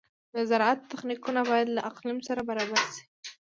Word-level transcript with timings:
د 0.33 0.35
زراعت 0.49 0.79
تخنیکونه 0.91 1.41
باید 1.49 1.67
له 1.75 1.81
اقلیم 1.91 2.19
سره 2.27 2.41
برابر 2.49 2.81
شي. 2.93 3.03